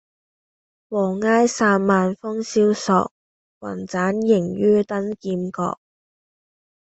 [0.89, 3.11] 黃埃散漫風蕭索，
[3.61, 5.77] 云棧縈紆登劍閣。